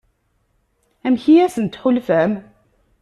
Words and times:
Amek 1.07 1.25
i 1.33 1.35
asent-tḥulfam? 1.45 2.31